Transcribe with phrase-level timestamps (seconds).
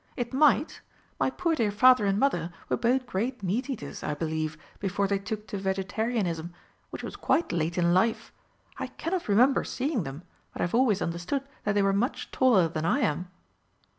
[0.17, 0.81] "It might.
[1.19, 5.19] My poor dear Father and Mother were both great meat eaters, I believe, before they
[5.19, 6.55] took to vegetarianism,
[6.89, 8.33] which was quite late in life.
[8.79, 12.83] I cannot remember seeing them, but I've always understood that they were much taller than
[12.83, 13.27] I am."